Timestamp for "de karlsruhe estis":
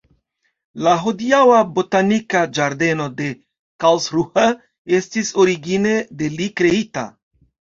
3.21-5.33